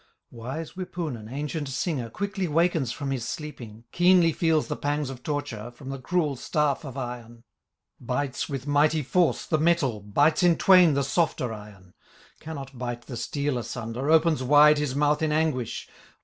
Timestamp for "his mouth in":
14.79-15.31